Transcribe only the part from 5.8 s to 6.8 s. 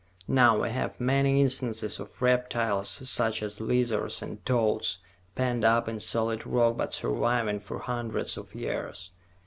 in solid rock